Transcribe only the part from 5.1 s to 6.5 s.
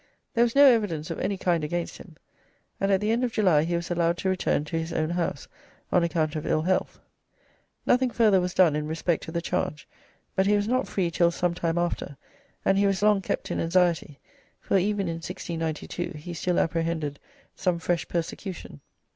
house on account of